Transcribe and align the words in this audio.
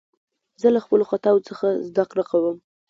زه 0.61 0.67
له 0.75 0.79
خپلو 0.85 1.03
خطاوو 1.11 1.45
څخه 1.49 1.67
زدکړه 1.87 2.23
کوم. 2.31 2.57